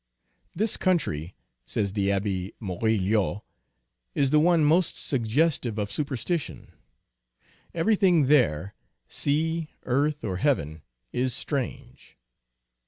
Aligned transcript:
"This 0.55 0.77
country, 0.77 1.35
7 1.63 1.63
says 1.67 1.93
the 1.93 2.11
Abb 2.11 2.53
Morillot, 2.59 3.43
"is 4.15 4.31
the 4.31 4.39
one 4.39 4.63
most 4.65 4.97
suggestive 4.97 5.77
of 5.77 5.91
su 5.91 6.03
perstition. 6.03 6.69
Everything 7.75 8.25
there, 8.25 8.73
sea, 9.07 9.69
earth, 9.83 10.23
or 10.23 10.37
heaven, 10.37 10.81
is 11.13 11.35
strange." 11.35 12.17